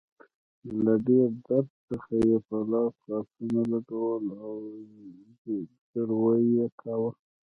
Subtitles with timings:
[0.83, 4.53] له ډیر درد څخه يې په لاس غاښونه لګول او
[5.59, 7.11] زګیروی يې کاوه.